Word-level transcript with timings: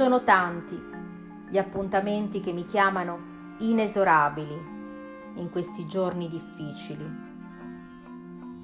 sono 0.00 0.22
tanti 0.22 0.82
gli 1.50 1.58
appuntamenti 1.58 2.40
che 2.40 2.54
mi 2.54 2.64
chiamano 2.64 3.56
inesorabili 3.58 4.54
in 5.34 5.50
questi 5.50 5.86
giorni 5.86 6.26
difficili. 6.26 7.04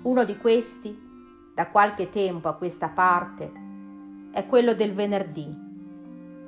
Uno 0.01 0.25
di 0.25 0.39
questi, 0.39 0.99
da 1.55 1.69
qualche 1.69 2.09
tempo 2.09 2.49
a 2.49 2.55
questa 2.55 2.89
parte, 2.89 3.53
è 4.31 4.47
quello 4.47 4.73
del 4.73 4.95
venerdì, 4.95 5.55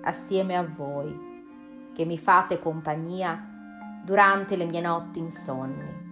assieme 0.05 0.57
a 0.57 0.65
voi, 0.65 1.91
che 1.93 2.07
mi 2.07 2.17
fate 2.17 2.59
compagnia 2.59 4.01
durante 4.03 4.57
le 4.57 4.65
mie 4.65 4.81
notti 4.81 5.19
insonni. 5.19 6.07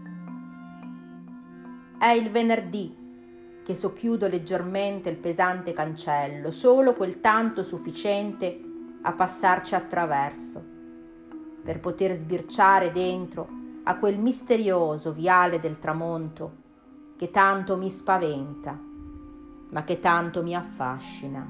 È 1.98 2.08
il 2.08 2.30
venerdì 2.30 2.94
che 3.66 3.74
socchiudo 3.74 4.28
leggermente 4.28 5.08
il 5.08 5.16
pesante 5.16 5.72
cancello, 5.72 6.52
solo 6.52 6.94
quel 6.94 7.18
tanto 7.18 7.64
sufficiente 7.64 8.60
a 9.02 9.12
passarci 9.12 9.74
attraverso, 9.74 10.64
per 11.64 11.80
poter 11.80 12.14
sbirciare 12.14 12.92
dentro 12.92 13.48
a 13.82 13.96
quel 13.98 14.18
misterioso 14.18 15.10
viale 15.10 15.58
del 15.58 15.80
tramonto 15.80 16.58
che 17.16 17.32
tanto 17.32 17.76
mi 17.76 17.90
spaventa, 17.90 18.78
ma 19.70 19.82
che 19.82 19.98
tanto 19.98 20.44
mi 20.44 20.54
affascina. 20.54 21.44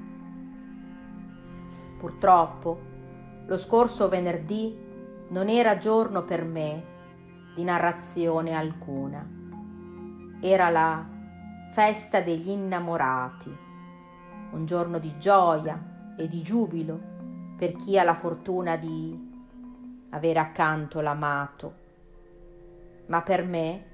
Purtroppo, 1.98 2.80
lo 3.46 3.58
scorso 3.58 4.08
venerdì 4.08 4.74
non 5.28 5.50
era 5.50 5.76
giorno 5.76 6.24
per 6.24 6.46
me 6.46 6.82
di 7.54 7.62
narrazione 7.62 8.54
alcuna. 8.54 9.28
Era 10.40 10.70
la 10.70 11.12
festa 11.72 12.20
degli 12.20 12.48
innamorati, 12.48 13.54
un 14.50 14.64
giorno 14.64 14.98
di 14.98 15.18
gioia 15.18 16.14
e 16.16 16.28
di 16.28 16.42
giubilo 16.42 16.98
per 17.56 17.76
chi 17.76 17.98
ha 17.98 18.02
la 18.02 18.14
fortuna 18.14 18.76
di 18.76 19.34
avere 20.10 20.38
accanto 20.38 21.00
l'amato. 21.00 21.74
Ma 23.06 23.22
per 23.22 23.44
me, 23.44 23.84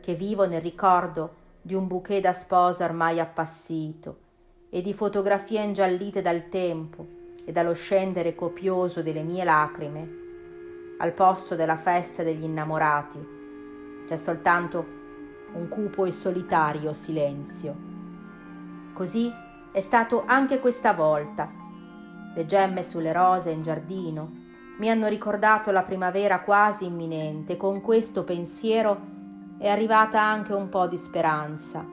che 0.00 0.14
vivo 0.14 0.46
nel 0.46 0.60
ricordo 0.60 1.44
di 1.62 1.74
un 1.74 1.86
bouquet 1.86 2.22
da 2.22 2.32
sposa 2.32 2.84
ormai 2.84 3.18
appassito 3.18 4.18
e 4.70 4.82
di 4.82 4.94
fotografie 4.94 5.62
ingiallite 5.62 6.22
dal 6.22 6.48
tempo 6.48 7.06
e 7.44 7.50
dallo 7.52 7.74
scendere 7.74 8.34
copioso 8.34 9.02
delle 9.02 9.22
mie 9.22 9.44
lacrime, 9.44 10.24
al 10.98 11.12
posto 11.12 11.54
della 11.54 11.76
festa 11.76 12.22
degli 12.22 12.44
innamorati 12.44 13.34
c'è 14.06 14.16
soltanto 14.16 15.05
un 15.54 15.68
cupo 15.68 16.04
e 16.04 16.10
solitario 16.10 16.92
silenzio. 16.92 17.74
Così 18.92 19.32
è 19.72 19.80
stato 19.80 20.24
anche 20.26 20.58
questa 20.58 20.92
volta. 20.92 21.50
Le 22.34 22.46
gemme 22.46 22.82
sulle 22.82 23.12
rose 23.12 23.50
in 23.50 23.62
giardino 23.62 24.44
mi 24.78 24.90
hanno 24.90 25.06
ricordato 25.06 25.70
la 25.70 25.82
primavera 25.82 26.40
quasi 26.40 26.86
imminente. 26.86 27.56
Con 27.56 27.80
questo 27.80 28.24
pensiero 28.24 29.00
è 29.58 29.68
arrivata 29.68 30.22
anche 30.22 30.52
un 30.52 30.68
po' 30.68 30.86
di 30.86 30.96
speranza. 30.96 31.84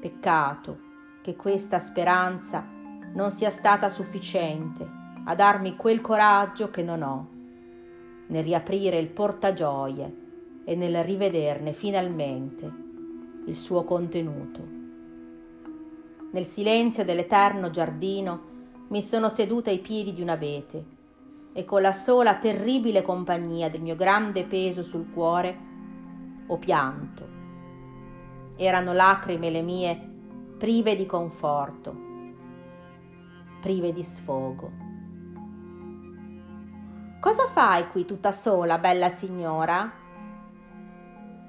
Peccato 0.00 0.78
che 1.22 1.36
questa 1.36 1.78
speranza 1.78 2.64
non 3.12 3.30
sia 3.30 3.50
stata 3.50 3.88
sufficiente 3.88 4.88
a 5.24 5.34
darmi 5.34 5.76
quel 5.76 6.00
coraggio 6.00 6.70
che 6.70 6.82
non 6.82 7.02
ho 7.02 7.28
nel 8.28 8.44
riaprire 8.44 8.98
il 8.98 9.08
portagioie 9.08 10.62
e 10.64 10.74
nel 10.76 11.02
rivederne 11.04 11.72
finalmente 11.72 12.88
il 13.46 13.56
suo 13.56 13.84
contenuto. 13.84 14.78
Nel 16.32 16.44
silenzio 16.44 17.04
dell'eterno 17.04 17.70
giardino 17.70 18.48
mi 18.88 19.02
sono 19.02 19.28
seduta 19.28 19.70
ai 19.70 19.78
piedi 19.78 20.12
di 20.12 20.22
un 20.22 20.28
abete 20.28 20.84
e 21.52 21.64
con 21.64 21.80
la 21.82 21.92
sola 21.92 22.36
terribile 22.36 23.02
compagnia 23.02 23.68
del 23.68 23.82
mio 23.82 23.96
grande 23.96 24.44
peso 24.44 24.82
sul 24.82 25.10
cuore 25.12 25.58
ho 26.46 26.58
pianto. 26.58 27.38
Erano 28.56 28.92
lacrime 28.92 29.50
le 29.50 29.62
mie 29.62 30.08
prive 30.58 30.94
di 30.94 31.06
conforto, 31.06 31.96
prive 33.60 33.92
di 33.92 34.02
sfogo. 34.02 34.70
Cosa 37.20 37.46
fai 37.46 37.88
qui 37.90 38.04
tutta 38.04 38.32
sola, 38.32 38.78
bella 38.78 39.08
signora? 39.08 39.99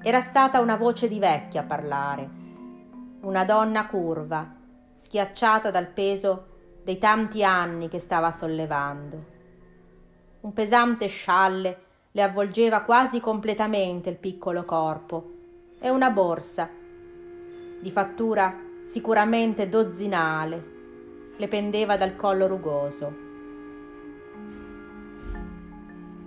Era 0.04 0.20
stata 0.20 0.58
una 0.58 0.74
voce 0.74 1.06
di 1.06 1.20
vecchia 1.20 1.60
a 1.60 1.64
parlare, 1.64 2.28
una 3.20 3.44
donna 3.44 3.86
curva, 3.86 4.52
schiacciata 4.96 5.70
dal 5.70 5.86
peso 5.86 6.46
dei 6.82 6.98
tanti 6.98 7.44
anni 7.44 7.86
che 7.86 8.00
stava 8.00 8.32
sollevando. 8.32 9.24
Un 10.40 10.52
pesante 10.52 11.06
scialle 11.06 11.78
le 12.10 12.20
avvolgeva 12.20 12.80
quasi 12.80 13.20
completamente 13.20 14.10
il 14.10 14.16
piccolo 14.16 14.64
corpo 14.64 15.34
e 15.78 15.88
una 15.88 16.10
borsa, 16.10 16.68
di 17.80 17.90
fattura 17.92 18.58
sicuramente 18.84 19.68
dozzinale, 19.68 20.70
le 21.36 21.46
pendeva 21.46 21.96
dal 21.96 22.16
collo 22.16 22.48
rugoso. 22.48 23.14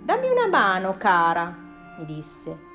Dammi 0.02 0.30
una 0.30 0.48
mano, 0.48 0.96
cara, 0.96 1.54
mi 1.98 2.06
disse 2.06 2.65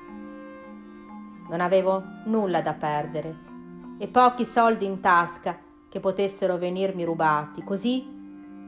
non 1.52 1.60
avevo 1.60 2.02
nulla 2.24 2.62
da 2.62 2.72
perdere 2.72 3.50
e 3.98 4.08
pochi 4.08 4.42
soldi 4.42 4.86
in 4.86 5.00
tasca 5.00 5.58
che 5.90 6.00
potessero 6.00 6.56
venirmi 6.56 7.04
rubati, 7.04 7.62
così 7.62 8.02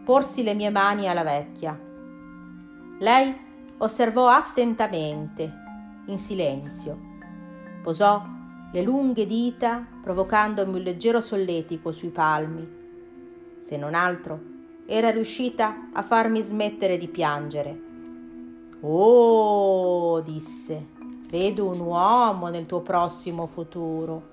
porsi 0.05 0.43
le 0.43 0.53
mie 0.53 0.69
mani 0.69 1.09
alla 1.09 1.23
vecchia. 1.23 1.81
Lei 2.99 3.35
osservò 3.79 4.29
attentamente, 4.29 5.51
in 6.09 6.19
silenzio. 6.19 6.99
Posò 7.83 8.23
le 8.71 8.83
lunghe 8.83 9.25
dita 9.25 9.87
provocandomi 10.03 10.77
un 10.77 10.83
leggero 10.83 11.23
solletico 11.23 11.91
sui 11.91 12.11
palmi. 12.11 12.69
Se 13.57 13.79
non 13.79 13.95
altro, 13.95 14.39
era 14.85 15.11
riuscita 15.11 15.89
a 15.91 16.03
farmi 16.03 16.43
smettere 16.43 16.99
di 16.99 17.09
piangere. 17.09 17.81
Oh, 18.83 20.21
disse, 20.21 20.89
Vedo 21.27 21.69
un 21.69 21.81
uomo 21.81 22.49
nel 22.49 22.67
tuo 22.67 22.81
prossimo 22.81 23.47
futuro. 23.47 24.33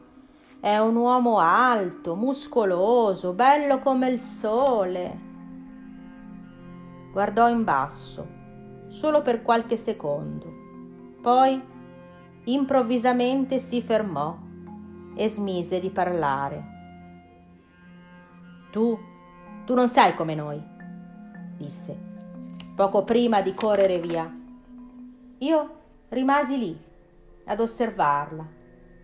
È 0.59 0.77
un 0.77 0.95
uomo 0.95 1.39
alto, 1.39 2.15
muscoloso, 2.15 3.33
bello 3.33 3.79
come 3.79 4.09
il 4.09 4.19
sole. 4.19 5.19
Guardò 7.11 7.49
in 7.49 7.63
basso, 7.63 8.27
solo 8.87 9.21
per 9.21 9.41
qualche 9.41 9.75
secondo. 9.75 10.45
Poi 11.21 11.61
improvvisamente 12.43 13.59
si 13.59 13.81
fermò 13.81 14.37
e 15.15 15.27
smise 15.27 15.79
di 15.79 15.89
parlare. 15.89 16.63
Tu, 18.71 18.97
tu 19.65 19.73
non 19.73 19.89
sei 19.89 20.13
come 20.13 20.35
noi, 20.35 20.61
disse, 21.57 21.97
poco 22.75 23.03
prima 23.03 23.41
di 23.41 23.53
correre 23.53 23.99
via. 23.99 24.31
Io 25.39 25.80
rimasi 26.11 26.57
lì 26.57 26.77
ad 27.45 27.59
osservarla 27.61 28.45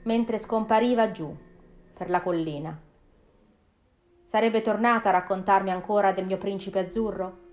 mentre 0.04 0.38
scompariva 0.38 1.12
giù 1.12 1.34
per 1.94 2.10
la 2.10 2.22
collina. 2.22 2.78
Sarebbe 4.26 4.60
tornata 4.60 5.08
a 5.08 5.14
raccontarmi 5.14 5.72
ancora 5.72 6.12
del 6.12 6.26
mio 6.26 6.38
principe 6.38 6.80
azzurro? 6.80 7.46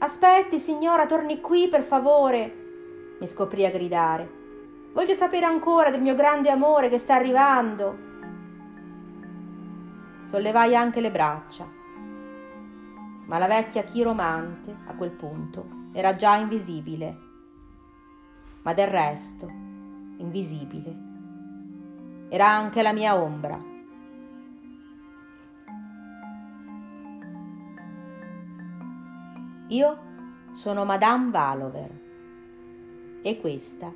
Aspetti, 0.00 0.58
signora, 0.58 1.06
torni 1.06 1.40
qui, 1.40 1.68
per 1.68 1.82
favore, 1.82 3.16
mi 3.18 3.26
scoprì 3.26 3.64
a 3.64 3.70
gridare. 3.70 4.38
Voglio 4.92 5.14
sapere 5.14 5.46
ancora 5.46 5.88
del 5.88 6.02
mio 6.02 6.14
grande 6.14 6.50
amore 6.50 6.90
che 6.90 6.98
sta 6.98 7.14
arrivando. 7.14 8.08
Sollevai 10.24 10.76
anche 10.76 11.00
le 11.00 11.10
braccia, 11.10 11.66
ma 13.24 13.38
la 13.38 13.46
vecchia 13.46 13.82
chiromante 13.82 14.76
a 14.86 14.94
quel 14.94 15.10
punto 15.10 15.88
era 15.92 16.14
già 16.14 16.36
invisibile 16.36 17.28
ma 18.62 18.74
del 18.74 18.88
resto 18.88 19.46
invisibile. 20.18 21.08
Era 22.28 22.48
anche 22.48 22.82
la 22.82 22.92
mia 22.92 23.20
ombra. 23.20 23.60
Io 29.68 29.98
sono 30.52 30.84
Madame 30.84 31.30
Valover 31.30 32.00
e 33.22 33.40
questa 33.40 33.92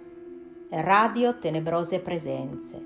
è 0.69 0.81
Radio 0.81 1.39
Tenebrose 1.39 2.01
Presenze. 2.01 2.85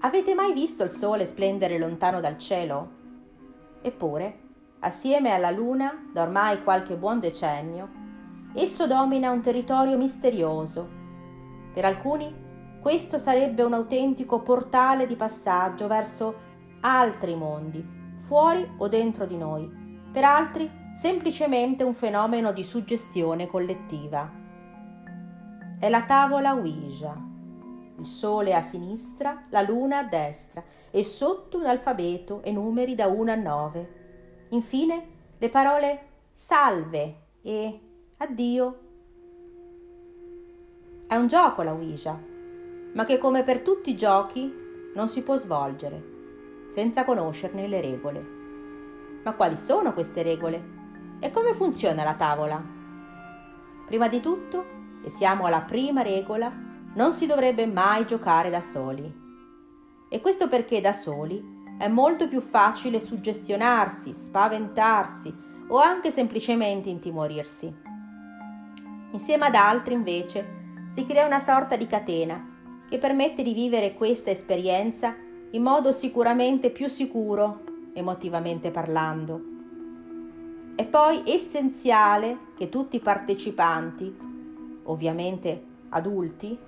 Avete 0.00 0.34
mai 0.34 0.52
visto 0.52 0.84
il 0.84 0.90
sole 0.90 1.26
splendere 1.26 1.78
lontano 1.78 2.20
dal 2.20 2.38
cielo? 2.38 2.96
Eppure 3.82 4.47
Assieme 4.80 5.32
alla 5.32 5.50
Luna, 5.50 6.08
da 6.12 6.22
ormai 6.22 6.62
qualche 6.62 6.96
buon 6.96 7.18
decennio, 7.18 7.88
esso 8.54 8.86
domina 8.86 9.32
un 9.32 9.40
territorio 9.40 9.96
misterioso. 9.96 10.88
Per 11.74 11.84
alcuni 11.84 12.32
questo 12.80 13.18
sarebbe 13.18 13.64
un 13.64 13.72
autentico 13.72 14.40
portale 14.40 15.06
di 15.06 15.16
passaggio 15.16 15.88
verso 15.88 16.46
altri 16.82 17.34
mondi, 17.34 17.84
fuori 18.18 18.74
o 18.76 18.86
dentro 18.86 19.26
di 19.26 19.36
noi, 19.36 19.68
per 20.12 20.22
altri 20.22 20.70
semplicemente 20.94 21.82
un 21.82 21.92
fenomeno 21.92 22.52
di 22.52 22.62
suggestione 22.62 23.48
collettiva. 23.48 24.30
È 25.76 25.88
la 25.88 26.04
tavola 26.04 26.54
Ouija. 26.54 27.16
Il 27.98 28.06
sole 28.06 28.54
a 28.54 28.62
sinistra, 28.62 29.46
la 29.50 29.62
luna 29.62 29.98
a 29.98 30.04
destra 30.04 30.62
e 30.92 31.02
sotto 31.02 31.58
un 31.58 31.66
alfabeto 31.66 32.42
e 32.44 32.52
numeri 32.52 32.94
da 32.94 33.08
1 33.08 33.32
a 33.32 33.34
9. 33.34 33.97
Infine 34.50 35.06
le 35.36 35.48
parole 35.50 36.06
salve 36.32 37.16
e 37.42 37.80
addio. 38.16 38.78
È 41.06 41.14
un 41.14 41.26
gioco 41.26 41.62
la 41.62 41.72
Ouija, 41.72 42.18
ma 42.94 43.04
che 43.04 43.18
come 43.18 43.42
per 43.42 43.60
tutti 43.60 43.90
i 43.90 43.96
giochi 43.96 44.50
non 44.94 45.08
si 45.08 45.22
può 45.22 45.36
svolgere 45.36 46.16
senza 46.70 47.04
conoscerne 47.04 47.66
le 47.66 47.80
regole. 47.80 48.26
Ma 49.22 49.34
quali 49.34 49.56
sono 49.56 49.92
queste 49.92 50.22
regole? 50.22 50.76
E 51.20 51.30
come 51.30 51.52
funziona 51.52 52.04
la 52.04 52.14
tavola? 52.14 52.62
Prima 53.86 54.08
di 54.08 54.20
tutto, 54.20 54.64
e 55.02 55.10
siamo 55.10 55.44
alla 55.46 55.62
prima 55.62 56.02
regola, 56.02 56.50
non 56.94 57.12
si 57.12 57.26
dovrebbe 57.26 57.66
mai 57.66 58.06
giocare 58.06 58.48
da 58.48 58.62
soli. 58.62 59.26
E 60.08 60.20
questo 60.20 60.48
perché 60.48 60.80
da 60.80 60.92
soli 60.92 61.57
è 61.78 61.86
molto 61.86 62.26
più 62.26 62.40
facile 62.40 62.98
suggestionarsi, 62.98 64.12
spaventarsi 64.12 65.32
o 65.68 65.78
anche 65.78 66.10
semplicemente 66.10 66.88
intimorirsi. 66.88 67.72
Insieme 69.12 69.46
ad 69.46 69.54
altri, 69.54 69.94
invece, 69.94 70.56
si 70.92 71.06
crea 71.06 71.24
una 71.24 71.40
sorta 71.40 71.76
di 71.76 71.86
catena 71.86 72.56
che 72.88 72.98
permette 72.98 73.42
di 73.42 73.52
vivere 73.52 73.94
questa 73.94 74.30
esperienza 74.30 75.14
in 75.52 75.62
modo 75.62 75.92
sicuramente 75.92 76.70
più 76.70 76.88
sicuro, 76.88 77.60
emotivamente 77.92 78.70
parlando. 78.70 79.40
È 80.74 80.84
poi 80.84 81.22
essenziale 81.26 82.38
che 82.56 82.68
tutti 82.68 82.96
i 82.96 83.00
partecipanti, 83.00 84.16
ovviamente 84.84 85.64
adulti, 85.90 86.58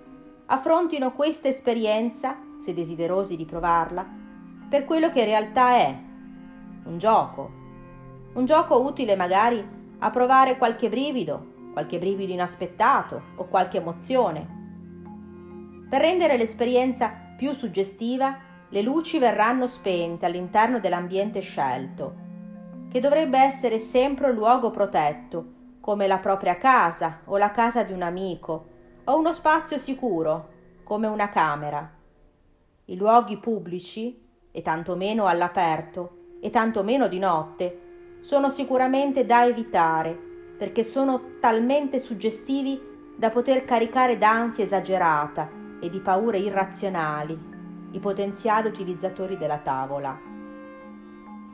affrontino 0.46 1.12
questa 1.12 1.48
esperienza, 1.48 2.38
se 2.58 2.74
desiderosi 2.74 3.36
di 3.36 3.44
provarla, 3.44 4.19
per 4.70 4.86
quello 4.86 5.10
che 5.10 5.18
in 5.18 5.26
realtà 5.26 5.70
è, 5.72 5.98
un 6.84 6.96
gioco. 6.96 7.58
Un 8.32 8.44
gioco 8.46 8.80
utile 8.80 9.16
magari 9.16 9.62
a 9.98 10.10
provare 10.10 10.56
qualche 10.56 10.88
brivido, 10.88 11.70
qualche 11.72 11.98
brivido 11.98 12.32
inaspettato 12.32 13.20
o 13.34 13.44
qualche 13.46 13.78
emozione. 13.78 14.58
Per 15.90 16.00
rendere 16.00 16.38
l'esperienza 16.38 17.12
più 17.36 17.52
suggestiva, 17.52 18.38
le 18.68 18.82
luci 18.82 19.18
verranno 19.18 19.66
spente 19.66 20.24
all'interno 20.24 20.78
dell'ambiente 20.78 21.40
scelto 21.40 22.28
che 22.90 22.98
dovrebbe 22.98 23.38
essere 23.38 23.78
sempre 23.78 24.30
un 24.30 24.34
luogo 24.34 24.70
protetto, 24.70 25.58
come 25.80 26.08
la 26.08 26.18
propria 26.18 26.56
casa 26.56 27.20
o 27.26 27.38
la 27.38 27.52
casa 27.52 27.84
di 27.84 27.92
un 27.92 28.02
amico, 28.02 28.66
o 29.04 29.16
uno 29.16 29.32
spazio 29.32 29.78
sicuro, 29.78 30.48
come 30.82 31.06
una 31.06 31.28
camera. 31.28 31.88
I 32.86 32.96
luoghi 32.96 33.38
pubblici, 33.38 34.20
e 34.50 34.62
tantomeno 34.62 35.26
all'aperto, 35.26 36.18
e 36.40 36.50
tantomeno 36.50 37.08
di 37.08 37.18
notte, 37.18 37.80
sono 38.20 38.50
sicuramente 38.50 39.24
da 39.24 39.44
evitare, 39.44 40.18
perché 40.56 40.82
sono 40.82 41.30
talmente 41.40 41.98
suggestivi 41.98 42.80
da 43.16 43.30
poter 43.30 43.64
caricare 43.64 44.18
d'ansia 44.18 44.64
esagerata 44.64 45.50
e 45.80 45.88
di 45.88 46.00
paure 46.00 46.38
irrazionali 46.38 47.48
i 47.92 47.98
potenziali 47.98 48.68
utilizzatori 48.68 49.36
della 49.36 49.58
tavola. 49.58 50.18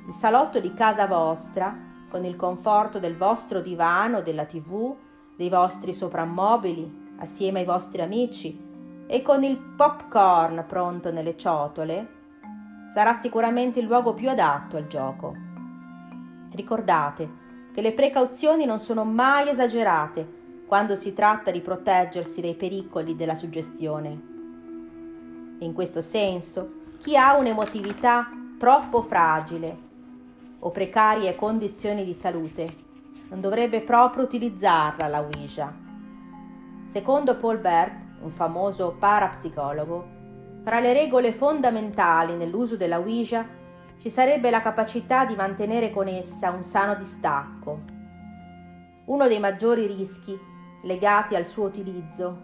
Il 0.07 0.13
salotto 0.13 0.61
di 0.61 0.73
casa 0.75 1.07
vostra, 1.07 1.77
con 2.09 2.25
il 2.25 2.37
conforto 2.37 2.99
del 2.99 3.17
vostro 3.17 3.61
divano, 3.61 4.21
della 4.21 4.45
tv, 4.45 4.95
dei 5.35 5.49
vostri 5.49 5.93
soprammobili, 5.93 7.15
assieme 7.19 7.61
ai 7.61 7.65
vostri 7.65 8.03
amici, 8.03 8.65
e 9.07 9.23
con 9.23 9.43
il 9.43 9.57
popcorn 9.59 10.65
pronto 10.67 11.11
nelle 11.11 11.37
ciotole, 11.37 12.16
sarà 12.93 13.15
sicuramente 13.15 13.81
il 13.81 13.87
luogo 13.87 14.15
più 14.15 14.29
adatto 14.29 14.77
al 14.77 14.87
gioco. 14.87 15.35
Ricordate 16.51 17.45
che 17.73 17.83
le 17.83 17.93
precauzioni 17.93 18.65
non 18.65 18.79
sono 18.79 19.05
mai 19.05 19.49
esagerate 19.49 20.65
quando 20.67 20.97
si 20.97 21.13
tratta 21.13 21.51
di 21.51 21.61
proteggersi 21.61 22.41
dai 22.41 22.55
pericoli 22.55 23.15
della 23.15 23.35
suggestione. 23.35 24.35
In 25.59 25.73
questo 25.73 26.01
senso, 26.01 26.73
chi 26.99 27.17
ha 27.17 27.37
un'emotività 27.37 28.31
troppo 28.59 29.03
fragile 29.03 29.85
o 30.59 30.71
precarie 30.71 31.37
condizioni 31.37 32.05
di 32.05 32.15
salute, 32.15 32.85
non 33.29 33.41
dovrebbe 33.41 33.81
proprio 33.81 34.25
utilizzarla 34.25 35.07
la 35.09 35.21
Ouija. 35.21 35.73
Secondo 36.89 37.37
Paul 37.37 37.59
Bert, 37.59 37.95
un 38.23 38.31
famoso 38.31 38.97
parapsicologo, 38.99 40.15
fra 40.67 40.81
le 40.81 40.93
regole 40.93 41.33
fondamentali 41.33 42.35
nell'uso 42.35 42.77
della 42.77 42.99
Ouija 42.99 43.47
ci 44.01 44.11
sarebbe 44.11 44.51
la 44.51 44.61
capacità 44.61 45.25
di 45.25 45.37
mantenere 45.37 45.93
con 45.93 46.09
essa 46.09 46.51
un 46.51 46.65
sano 46.65 46.97
distacco. 46.97 47.83
Uno 49.05 49.29
dei 49.29 49.39
maggiori 49.39 49.87
rischi 49.87 50.37
legati 50.83 51.37
al 51.37 51.47
suo 51.47 51.67
utilizzo, 51.67 52.41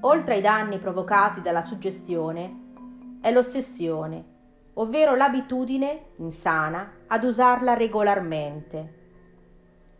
oltre 0.00 0.36
ai 0.36 0.40
danni 0.40 0.78
provocati 0.78 1.42
dalla 1.42 1.60
suggestione, 1.60 3.18
è 3.20 3.30
l'ossessione 3.30 4.24
ovvero 4.78 5.14
l'abitudine 5.14 6.12
insana 6.16 6.92
ad 7.06 7.24
usarla 7.24 7.74
regolarmente. 7.74 8.94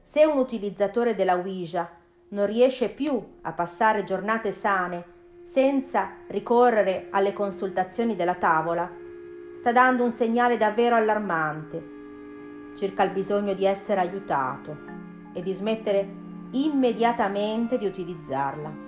Se 0.00 0.24
un 0.24 0.38
utilizzatore 0.38 1.14
della 1.14 1.34
Ouija 1.34 1.90
non 2.30 2.46
riesce 2.46 2.88
più 2.88 3.38
a 3.42 3.52
passare 3.52 4.02
giornate 4.02 4.50
sane 4.50 5.15
senza 5.46 6.10
ricorrere 6.26 7.06
alle 7.10 7.32
consultazioni 7.32 8.16
della 8.16 8.34
tavola, 8.34 8.90
sta 9.56 9.70
dando 9.70 10.02
un 10.02 10.10
segnale 10.10 10.56
davvero 10.56 10.96
allarmante 10.96 11.94
circa 12.76 13.04
il 13.04 13.10
bisogno 13.10 13.54
di 13.54 13.64
essere 13.64 14.00
aiutato 14.00 14.76
e 15.32 15.42
di 15.42 15.52
smettere 15.52 16.24
immediatamente 16.50 17.78
di 17.78 17.86
utilizzarla. 17.86 18.84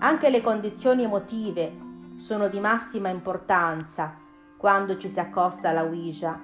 Anche 0.00 0.28
le 0.28 0.42
condizioni 0.42 1.04
emotive 1.04 1.88
sono 2.16 2.48
di 2.48 2.60
massima 2.60 3.08
importanza 3.08 4.14
quando 4.56 4.96
ci 4.98 5.08
si 5.08 5.18
accosta 5.18 5.70
alla 5.70 5.84
Ouija. 5.84 6.38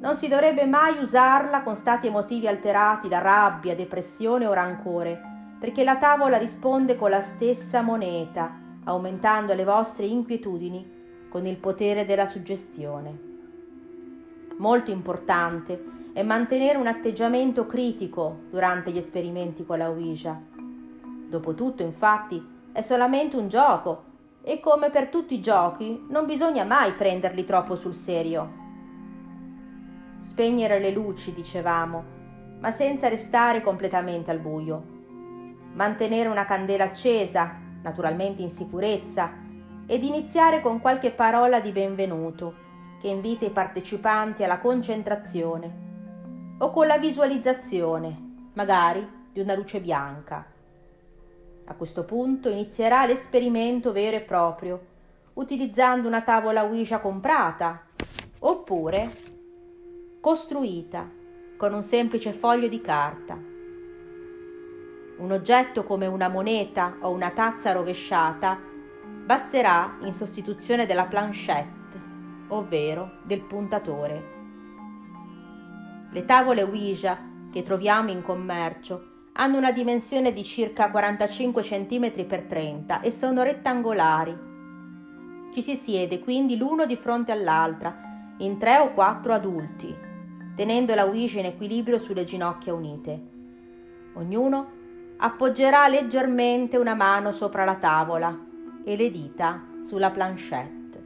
Non 0.00 0.16
si 0.16 0.28
dovrebbe 0.28 0.66
mai 0.66 0.98
usarla 0.98 1.62
con 1.62 1.76
stati 1.76 2.06
emotivi 2.06 2.46
alterati 2.48 3.08
da 3.08 3.18
rabbia, 3.18 3.74
depressione 3.74 4.46
o 4.46 4.52
rancore, 4.52 5.31
perché 5.62 5.84
la 5.84 5.96
tavola 5.96 6.38
risponde 6.38 6.96
con 6.96 7.08
la 7.08 7.20
stessa 7.20 7.82
moneta, 7.82 8.52
aumentando 8.82 9.54
le 9.54 9.62
vostre 9.62 10.06
inquietudini 10.06 11.28
con 11.28 11.46
il 11.46 11.56
potere 11.56 12.04
della 12.04 12.26
suggestione. 12.26 13.16
Molto 14.58 14.90
importante 14.90 15.84
è 16.12 16.24
mantenere 16.24 16.78
un 16.78 16.88
atteggiamento 16.88 17.64
critico 17.66 18.40
durante 18.50 18.90
gli 18.90 18.96
esperimenti 18.96 19.64
con 19.64 19.78
la 19.78 19.88
Ouija. 19.88 20.36
Dopotutto, 21.28 21.84
infatti, 21.84 22.44
è 22.72 22.82
solamente 22.82 23.36
un 23.36 23.46
gioco 23.46 24.02
e 24.42 24.58
come 24.58 24.90
per 24.90 25.10
tutti 25.10 25.34
i 25.34 25.40
giochi 25.40 26.06
non 26.08 26.26
bisogna 26.26 26.64
mai 26.64 26.90
prenderli 26.90 27.44
troppo 27.44 27.76
sul 27.76 27.94
serio. 27.94 28.50
Spegnere 30.18 30.80
le 30.80 30.90
luci, 30.90 31.32
dicevamo, 31.32 32.02
ma 32.58 32.72
senza 32.72 33.06
restare 33.08 33.62
completamente 33.62 34.32
al 34.32 34.40
buio. 34.40 34.91
Mantenere 35.74 36.28
una 36.28 36.44
candela 36.44 36.84
accesa, 36.84 37.56
naturalmente 37.82 38.42
in 38.42 38.50
sicurezza, 38.50 39.32
ed 39.86 40.04
iniziare 40.04 40.60
con 40.60 40.80
qualche 40.80 41.10
parola 41.10 41.60
di 41.60 41.72
benvenuto 41.72 42.54
che 43.00 43.08
invita 43.08 43.44
i 43.44 43.50
partecipanti 43.50 44.44
alla 44.44 44.58
concentrazione 44.58 45.80
o 46.58 46.70
con 46.70 46.86
la 46.86 46.98
visualizzazione, 46.98 48.50
magari 48.54 49.06
di 49.32 49.40
una 49.40 49.54
luce 49.54 49.80
bianca. 49.80 50.46
A 51.64 51.74
questo 51.74 52.04
punto 52.04 52.48
inizierà 52.48 53.06
l'esperimento 53.06 53.92
vero 53.92 54.16
e 54.16 54.20
proprio, 54.20 54.86
utilizzando 55.34 56.06
una 56.06 56.22
tavola 56.22 56.64
Ouija 56.64 57.00
comprata 57.00 57.86
oppure 58.40 59.10
costruita 60.20 61.08
con 61.56 61.72
un 61.72 61.82
semplice 61.82 62.32
foglio 62.32 62.68
di 62.68 62.80
carta. 62.80 63.51
Un 65.22 65.30
oggetto 65.30 65.84
come 65.84 66.06
una 66.06 66.26
moneta 66.26 66.96
o 66.98 67.12
una 67.12 67.30
tazza 67.30 67.70
rovesciata 67.70 68.58
basterà 69.24 69.98
in 70.02 70.12
sostituzione 70.12 70.84
della 70.84 71.06
planchette, 71.06 72.00
ovvero 72.48 73.18
del 73.22 73.40
puntatore. 73.42 74.24
Le 76.10 76.24
tavole 76.24 76.62
Ouija 76.62 77.16
che 77.52 77.62
troviamo 77.62 78.10
in 78.10 78.20
commercio 78.20 79.28
hanno 79.34 79.58
una 79.58 79.70
dimensione 79.70 80.32
di 80.32 80.42
circa 80.42 80.90
45 80.90 81.62
cm 81.62 82.26
x 82.26 82.46
30 82.48 83.00
e 83.00 83.12
sono 83.12 83.44
rettangolari. 83.44 84.36
Ci 85.54 85.62
si 85.62 85.76
siede 85.76 86.18
quindi 86.18 86.56
l'uno 86.56 86.84
di 86.84 86.96
fronte 86.96 87.30
all'altra, 87.30 88.34
in 88.38 88.58
tre 88.58 88.78
o 88.78 88.92
quattro 88.92 89.32
adulti, 89.34 89.96
tenendo 90.56 90.96
la 90.96 91.04
Ouija 91.04 91.38
in 91.38 91.46
equilibrio 91.46 91.98
sulle 91.98 92.24
ginocchia 92.24 92.74
unite. 92.74 93.30
Ognuno 94.14 94.80
appoggerà 95.24 95.86
leggermente 95.86 96.76
una 96.76 96.94
mano 96.94 97.30
sopra 97.30 97.64
la 97.64 97.76
tavola 97.76 98.36
e 98.84 98.96
le 98.96 99.08
dita 99.08 99.62
sulla 99.80 100.10
planchette. 100.10 101.04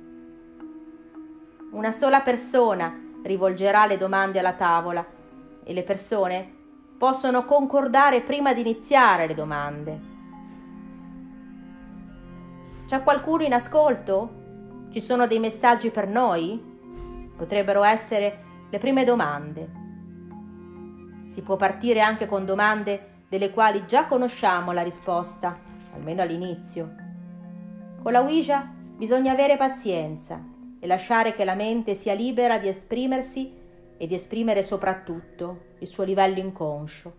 Una 1.73 1.90
sola 1.90 2.23
persona 2.23 2.99
rivolgerà 3.23 3.85
le 3.85 3.99
domande 3.99 4.38
alla 4.38 4.54
tavola 4.54 5.06
e 5.62 5.73
le 5.75 5.82
persone 5.82 6.54
possono 6.96 7.44
concordare 7.44 8.23
prima 8.23 8.54
di 8.54 8.62
iniziare 8.62 9.26
le 9.26 9.35
domande. 9.35 10.00
C'è 12.87 13.02
qualcuno 13.02 13.42
in 13.42 13.52
ascolto? 13.52 14.87
Ci 14.88 15.00
sono 15.02 15.26
dei 15.26 15.40
messaggi 15.40 15.90
per 15.90 16.08
noi? 16.08 16.58
Potrebbero 17.37 17.82
essere 17.82 18.44
le 18.70 18.78
prime 18.78 19.04
domande. 19.04 19.70
Si 21.26 21.42
può 21.42 21.56
partire 21.56 22.00
anche 22.00 22.25
con 22.25 22.46
domande 22.46 23.11
delle 23.28 23.50
quali 23.50 23.87
già 23.87 24.06
conosciamo 24.06 24.73
la 24.73 24.83
risposta, 24.83 25.59
almeno 25.95 26.23
all'inizio. 26.23 26.95
Con 28.02 28.12
la 28.12 28.21
Ouija 28.21 28.73
bisogna 28.97 29.33
avere 29.33 29.56
pazienza 29.56 30.42
e 30.78 30.87
lasciare 30.87 31.35
che 31.35 31.45
la 31.45 31.54
mente 31.54 31.95
sia 31.95 32.14
libera 32.14 32.59
di 32.59 32.68
esprimersi 32.68 33.52
e 33.97 34.06
di 34.06 34.14
esprimere 34.14 34.62
soprattutto 34.62 35.75
il 35.78 35.87
suo 35.87 36.04
livello 36.04 36.38
inconscio 36.38 37.14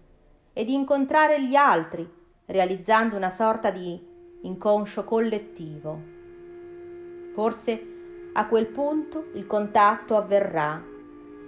e 0.53 0.63
di 0.63 0.73
incontrare 0.73 1.43
gli 1.43 1.55
altri 1.55 2.09
realizzando 2.45 3.15
una 3.15 3.29
sorta 3.29 3.69
di 3.69 3.99
inconscio 4.41 5.03
collettivo. 5.03 6.01
Forse 7.33 7.95
a 8.33 8.47
quel 8.47 8.67
punto 8.67 9.31
il 9.33 9.45
contatto 9.45 10.15
avverrà 10.15 10.81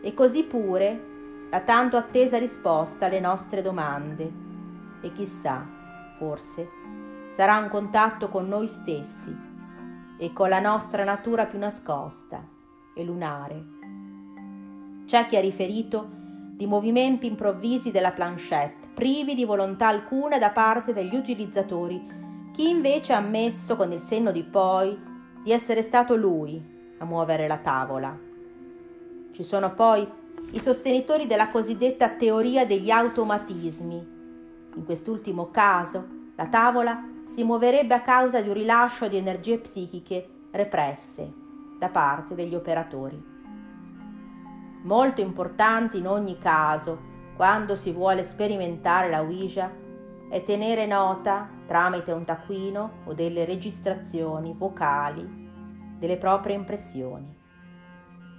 e 0.02 0.14
così 0.14 0.44
pure 0.44 1.08
la 1.50 1.62
tanto 1.62 1.98
attesa 1.98 2.38
risposta 2.38 3.06
alle 3.06 3.20
nostre 3.20 3.62
domande. 3.62 4.49
E 5.02 5.12
chissà, 5.14 5.66
forse, 6.16 6.70
sarà 7.28 7.58
un 7.58 7.70
contatto 7.70 8.30
con 8.30 8.48
noi 8.48 8.68
stessi 8.68 9.36
e 10.18 10.34
con 10.34 10.50
la 10.50 10.60
nostra 10.60 11.04
natura 11.04 11.46
più 11.46 11.58
nascosta 11.58 12.46
e 12.94 13.04
lunare. 13.04 13.66
C'è 15.06 15.26
chi 15.26 15.38
ha 15.38 15.42
riferito 15.42 16.18
di 16.60 16.68
movimenti 16.68 17.26
improvvisi 17.26 17.90
della 17.90 18.12
planchette, 18.12 18.90
privi 18.94 19.34
di 19.34 19.46
volontà 19.46 19.88
alcuna 19.88 20.38
da 20.38 20.50
parte 20.50 20.92
degli 20.92 21.16
utilizzatori, 21.16 22.18
chi 22.52 22.70
invece 22.70 23.14
ha 23.14 23.18
ammesso 23.18 23.78
con 23.78 23.94
il 23.94 24.02
senno 24.02 24.32
di 24.32 24.44
poi 24.44 24.98
di 25.42 25.54
essere 25.54 25.82
stato 25.82 26.18
lui 26.18 26.62
a 26.98 27.06
muovere 27.06 27.48
la 27.48 27.58
tavola. 27.58 28.20
Ci 29.32 29.44
sono 29.44 29.74
poi 29.74 30.06
i 30.52 30.60
sostenitori 30.60 31.28
della 31.28 31.48
cosiddetta 31.50 32.10
teoria 32.10 32.66
degli 32.66 32.90
automatismi. 32.90 34.19
In 34.80 34.86
quest'ultimo 34.86 35.52
caso, 35.52 36.08
la 36.38 36.48
tavola 36.48 37.04
si 37.28 37.44
muoverebbe 37.44 37.94
a 37.94 38.02
causa 38.02 38.40
di 38.40 38.48
un 38.48 38.54
rilascio 38.54 39.10
di 39.10 39.18
energie 39.18 39.60
psichiche 39.60 40.48
represse 40.52 41.30
da 41.78 41.90
parte 41.90 42.34
degli 42.34 42.56
operatori. 42.56 43.22
Molto 44.84 45.20
importante 45.20 45.98
in 45.98 46.08
ogni 46.08 46.38
caso, 46.38 46.98
quando 47.36 47.76
si 47.76 47.92
vuole 47.92 48.24
sperimentare 48.24 49.10
la 49.10 49.22
Ouija, 49.22 49.70
è 50.30 50.44
tenere 50.44 50.86
nota, 50.86 51.50
tramite 51.68 52.14
un 52.14 52.24
taccuino 52.24 53.02
o 53.04 53.14
delle 53.14 53.44
registrazioni 53.44 54.54
vocali, 54.58 55.28
delle 56.00 56.16
proprie 56.16 56.56
impressioni 56.56 57.38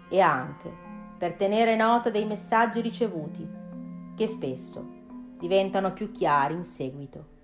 e 0.09 0.21
anche 0.21 0.73
per 1.19 1.35
tenere 1.35 1.77
nota 1.77 2.09
dei 2.09 2.25
messaggi 2.25 2.81
ricevuti, 2.81 3.47
che 4.17 4.27
spesso 4.27 5.00
diventano 5.41 5.93
più 5.93 6.13
chiari 6.13 6.55
in 6.55 6.65
seguito. 6.65 7.39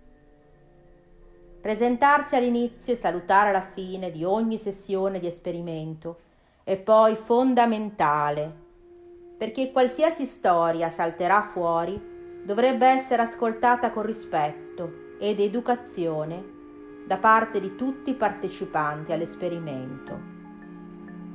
Presentarsi 1.61 2.37
all'inizio 2.37 2.93
e 2.93 2.97
salutare 2.97 3.49
alla 3.49 3.63
fine 3.63 4.13
di 4.13 4.23
ogni 4.23 4.59
sessione 4.59 5.19
di 5.19 5.27
esperimento 5.27 6.21
è 6.63 6.77
poi 6.77 7.17
fondamentale, 7.17 8.55
perché 9.37 9.73
qualsiasi 9.73 10.27
storia 10.27 10.91
salterà 10.91 11.43
fuori 11.43 12.41
dovrebbe 12.45 12.87
essere 12.87 13.23
ascoltata 13.23 13.91
con 13.91 14.05
rispetto 14.05 15.17
ed 15.19 15.41
educazione 15.41 16.55
da 17.07 17.17
parte 17.17 17.61
di 17.61 17.75
tutti 17.75 18.11
i 18.11 18.15
partecipanti 18.15 19.13
all'esperimento. 19.13 20.13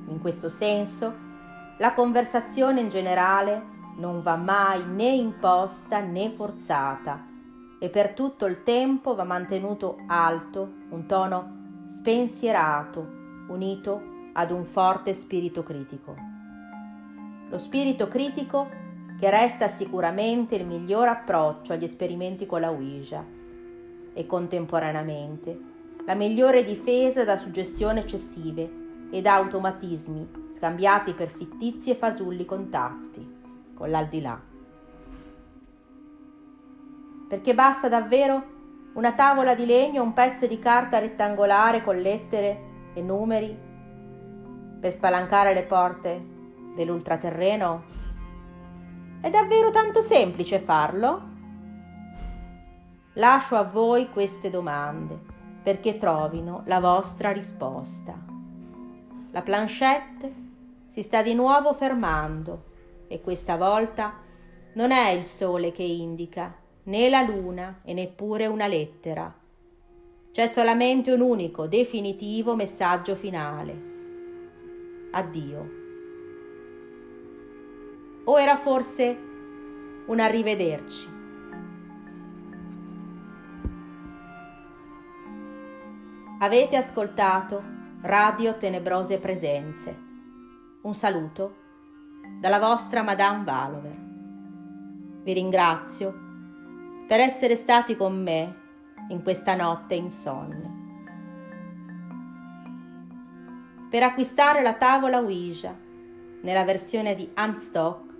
In 0.08 0.20
questo 0.22 0.50
senso, 0.50 1.14
la 1.78 1.94
conversazione 1.94 2.80
in 2.80 2.90
generale 2.90 3.71
non 3.98 4.22
va 4.22 4.36
mai 4.36 4.86
né 4.86 5.10
imposta 5.14 6.00
né 6.00 6.30
forzata. 6.32 7.28
E 7.80 7.90
per 7.90 8.14
tutto 8.14 8.46
il 8.46 8.64
tempo 8.64 9.16
va 9.16 9.24
mantenuto 9.24 9.98
alto 10.08 10.70
un 10.90 11.06
tono 11.08 11.86
spensierato, 11.88 13.08
unito 13.48 14.02
ad 14.34 14.52
un 14.52 14.66
forte 14.66 15.14
spirito 15.14 15.64
critico. 15.64 16.16
Lo 17.50 17.58
spirito 17.58 18.08
critico 18.08 18.70
che 19.20 19.30
resta 19.30 19.68
sicuramente 19.70 20.56
il 20.56 20.66
miglior 20.66 21.08
approccio 21.08 21.74
agli 21.74 21.84
esperimenti 21.84 22.46
con 22.46 22.62
la 22.62 22.72
Ouija. 22.72 23.24
E 24.14 24.26
contemporaneamente 24.26 25.60
la 26.06 26.16
migliore 26.16 26.64
difesa 26.64 27.24
da 27.24 27.38
suggestioni 27.38 28.00
eccessive 28.00 28.80
e 29.10 29.22
da 29.22 29.36
automatismi 29.36 30.50
scambiati 30.56 31.14
per 31.14 31.30
fittizi 31.30 31.92
e 31.92 31.96
fasulli 31.96 32.46
contatti 32.46 33.31
con 33.82 33.90
l'aldilà. 33.90 34.40
Perché 37.28 37.56
basta 37.56 37.90
davvero 37.90 38.60
una 38.94 39.14
tavola 39.14 39.56
di 39.56 39.66
legno 39.66 40.04
un 40.04 40.14
pezzo 40.14 40.46
di 40.46 40.60
carta 40.60 41.00
rettangolare 41.00 41.82
con 41.82 41.96
lettere 41.96 42.70
e 42.94 43.02
numeri 43.02 43.58
per 44.80 44.92
spalancare 44.92 45.56
le 45.56 45.64
porte 45.64 46.24
dell'ultraterreno? 46.76 47.84
È 49.20 49.30
davvero 49.32 49.72
tanto 49.72 50.02
semplice 50.02 50.60
farlo? 50.60 51.30
Lascio 53.14 53.56
a 53.56 53.64
voi 53.64 54.12
queste 54.12 54.52
domande 54.52 55.20
perché 55.64 55.98
trovino 55.98 56.62
la 56.66 56.80
vostra 56.80 57.32
risposta. 57.32 58.14
La 59.32 59.42
planchette 59.42 60.34
si 60.88 61.02
sta 61.02 61.24
di 61.24 61.34
nuovo 61.34 61.74
fermando 61.74 62.70
e 63.12 63.20
questa 63.20 63.58
volta 63.58 64.20
non 64.76 64.92
è 64.92 65.10
il 65.10 65.26
sole 65.26 65.74
che 65.74 65.84
indica, 65.84 66.56
né 66.84 67.10
la 67.10 67.22
luna 67.22 67.82
e 67.84 67.94
neppure 67.94 68.48
una 68.48 68.68
lettera. 68.68 69.38
C'è 70.32 70.48
solamente 70.48 71.12
un 71.12 71.20
unico, 71.20 71.68
definitivo 71.68 72.56
messaggio 72.56 73.16
finale. 73.16 73.90
Addio. 75.12 75.70
O 78.24 78.40
era 78.40 78.56
forse 78.56 79.18
un 80.08 80.20
arrivederci? 80.22 81.10
Avete 86.40 86.78
ascoltato 86.78 87.62
Radio 88.04 88.56
Tenebrose 88.56 89.18
Presenze. 89.18 90.10
Un 90.84 90.96
saluto 90.96 91.61
dalla 92.42 92.58
vostra 92.58 93.04
Madame 93.04 93.44
Valover. 93.44 93.96
Vi 95.22 95.32
ringrazio 95.32 96.12
per 97.08 97.20
essere 97.20 97.56
stati 97.56 97.96
con 97.96 98.20
me 98.20 98.56
in 99.10 99.22
questa 99.22 99.54
notte 99.54 99.94
insonne. 99.94 100.80
Per 103.92 104.02
acquistare 104.02 104.64
la 104.64 104.74
tavola 104.74 105.20
Ouija 105.20 105.78
nella 106.42 106.64
versione 106.64 107.14
di 107.14 107.32
Unstock 107.38 108.12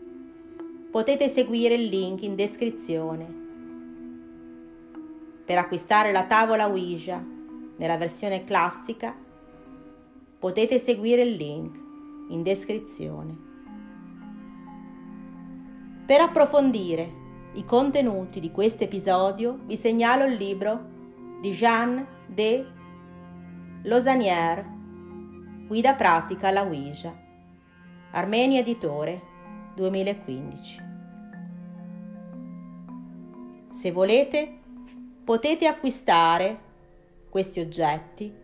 potete 0.92 1.28
seguire 1.28 1.74
il 1.74 1.86
link 1.86 2.22
in 2.22 2.36
descrizione. 2.36 3.40
Per 5.44 5.58
acquistare 5.58 6.12
la 6.12 6.26
tavola 6.26 6.68
Ouija 6.68 7.20
nella 7.76 7.98
versione 7.98 8.44
classica, 8.44 9.16
potete 10.38 10.78
seguire 10.78 11.24
il 11.24 11.34
link 11.34 11.76
in 12.30 12.44
descrizione. 12.44 13.50
Per 16.12 16.20
approfondire 16.20 17.10
i 17.54 17.64
contenuti 17.64 18.42
di 18.42 18.52
questo 18.52 18.84
episodio 18.84 19.60
vi 19.64 19.78
segnalo 19.78 20.26
il 20.26 20.34
libro 20.34 21.40
di 21.40 21.52
Jean 21.52 22.06
de 22.28 22.66
Losanier, 23.84 24.62
Guida 25.68 25.94
pratica 25.94 26.50
alla 26.50 26.64
Ouija, 26.64 27.18
Armenia 28.12 28.60
Editore 28.60 29.22
2015. 29.78 30.82
Se 33.72 33.92
volete, 33.94 34.58
potete 35.24 35.66
acquistare 35.66 36.60
questi 37.30 37.62
oggetti 37.62 38.36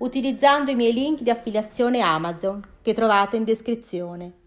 utilizzando 0.00 0.70
i 0.70 0.74
miei 0.74 0.92
link 0.92 1.22
di 1.22 1.30
affiliazione 1.30 2.02
Amazon 2.02 2.62
che 2.82 2.92
trovate 2.92 3.38
in 3.38 3.44
descrizione. 3.44 4.44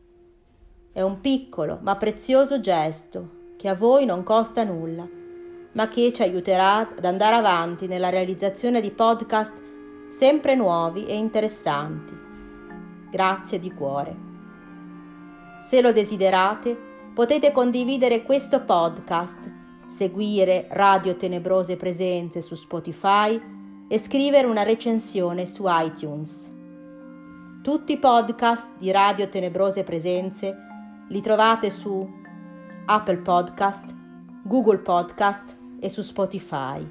È 0.99 1.01
un 1.01 1.21
piccolo 1.21 1.79
ma 1.81 1.95
prezioso 1.95 2.59
gesto 2.59 3.53
che 3.55 3.69
a 3.69 3.73
voi 3.73 4.03
non 4.03 4.21
costa 4.21 4.65
nulla, 4.65 5.07
ma 5.71 5.87
che 5.87 6.11
ci 6.11 6.23
aiuterà 6.23 6.79
ad 6.79 7.05
andare 7.05 7.37
avanti 7.37 7.87
nella 7.87 8.09
realizzazione 8.09 8.81
di 8.81 8.91
podcast 8.91 9.53
sempre 10.09 10.55
nuovi 10.55 11.05
e 11.05 11.15
interessanti. 11.15 12.13
Grazie 13.09 13.59
di 13.59 13.71
cuore. 13.71 14.13
Se 15.61 15.79
lo 15.79 15.93
desiderate, 15.93 16.77
potete 17.13 17.53
condividere 17.53 18.23
questo 18.23 18.65
podcast, 18.65 19.49
seguire 19.87 20.67
Radio 20.71 21.15
Tenebrose 21.15 21.77
Presenze 21.77 22.41
su 22.41 22.55
Spotify 22.55 23.41
e 23.87 23.97
scrivere 23.99 24.47
una 24.47 24.63
recensione 24.63 25.45
su 25.45 25.63
iTunes. 25.65 26.51
Tutti 27.63 27.93
i 27.93 27.97
podcast 27.97 28.71
di 28.77 28.91
Radio 28.91 29.29
Tenebrose 29.29 29.85
Presenze 29.85 30.67
li 31.09 31.21
trovate 31.21 31.69
su 31.69 32.07
Apple 32.85 33.17
Podcast, 33.17 33.93
Google 34.43 34.79
Podcast 34.79 35.57
e 35.79 35.89
su 35.89 36.01
Spotify. 36.01 36.87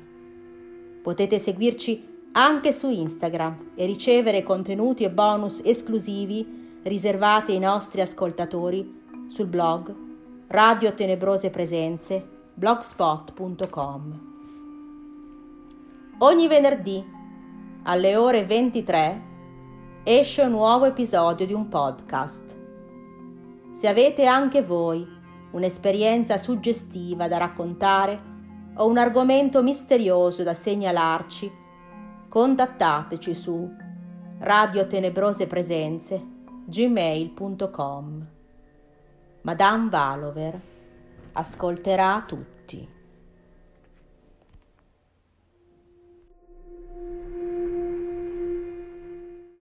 Potete 1.03 1.39
seguirci 1.39 2.07
anche 2.33 2.73
su 2.73 2.91
Instagram 2.91 3.71
e 3.75 3.87
ricevere 3.87 4.43
contenuti 4.43 5.05
e 5.05 5.11
bonus 5.11 5.61
esclusivi 5.65 6.81
riservati 6.83 7.53
ai 7.53 7.59
nostri 7.59 8.01
ascoltatori 8.01 9.27
sul 9.29 9.47
blog 9.47 9.95
Radio 10.49 10.95
Tenebrose 10.95 11.51
Presenze 11.51 12.27
blogspot.com. 12.55 14.27
Ogni 16.19 16.49
venerdì 16.49 17.05
alle 17.85 18.17
ore 18.17 18.45
23 18.45 19.23
esce 20.03 20.43
un 20.43 20.51
nuovo 20.51 20.85
episodio 20.85 21.47
di 21.47 21.53
un 21.53 21.69
podcast. 21.69 22.58
Se 23.79 23.87
avete 23.87 24.27
anche 24.27 24.61
voi 24.61 25.07
un'esperienza 25.53 26.37
suggestiva 26.37 27.29
da 27.29 27.37
raccontare 27.37 28.21
o 28.75 28.89
un 28.89 28.99
argomento 28.99 29.63
misterioso 29.63 30.43
da 30.43 30.53
segnalarci, 30.53 31.49
contattateci 32.29 33.33
su 33.33 33.71
radiotenebrosepresenze 34.41 36.27
gmail.com 36.65 38.27
Madame 39.43 39.89
Valover 39.89 40.61
ascolterà 41.35 42.25
tutti. 42.27 42.58